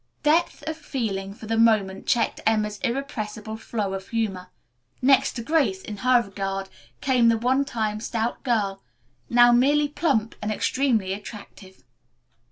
Depth 0.23 0.63
of 0.65 0.77
feeling 0.77 1.31
for 1.31 1.45
the 1.45 1.59
moment 1.59 2.07
checked 2.07 2.39
Emma's 2.43 2.79
irrepressible 2.79 3.55
flow 3.55 3.93
of 3.93 4.07
humor. 4.07 4.47
Next 4.99 5.33
to 5.33 5.43
Grace, 5.43 5.83
in 5.83 5.97
her 5.97 6.23
regard, 6.23 6.69
came 7.01 7.29
the 7.29 7.37
one 7.37 7.65
time 7.65 7.99
stout 7.99 8.41
girl, 8.41 8.81
now 9.29 9.51
merely 9.51 9.87
plump 9.89 10.33
and 10.41 10.51
extremely 10.51 11.13
attractive. 11.13 11.83